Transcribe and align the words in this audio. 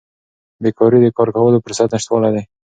بیکاري 0.63 0.99
د 1.01 1.07
کار 1.17 1.29
کولو 1.35 1.63
فرصت 1.65 1.89
نشتوالی 1.93 2.29
دی. 2.35 2.43